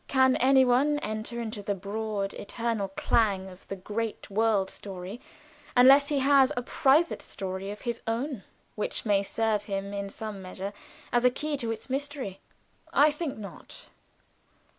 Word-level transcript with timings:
Can 0.07 0.35
any 0.37 0.65
one 0.65 0.97
enter 0.97 1.39
into 1.39 1.61
the 1.61 1.75
broad, 1.75 2.33
eternal 2.33 2.87
clang 2.95 3.47
of 3.49 3.67
the 3.67 3.75
great 3.75 4.31
"world 4.31 4.71
story" 4.71 5.21
unless 5.77 6.07
he 6.07 6.17
has 6.17 6.51
a 6.57 6.63
private 6.63 7.21
story 7.21 7.69
of 7.69 7.81
his 7.81 8.01
own 8.07 8.41
which 8.73 9.05
may 9.05 9.21
serve 9.21 9.65
him 9.65 9.93
in 9.93 10.09
some 10.09 10.41
measure 10.41 10.73
as 11.11 11.23
a 11.23 11.29
key 11.29 11.55
to 11.57 11.69
its 11.71 11.87
mystery? 11.87 12.39
I 12.91 13.11
think 13.11 13.37
not. 13.37 13.89